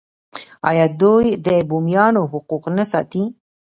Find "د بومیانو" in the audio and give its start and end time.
1.45-2.21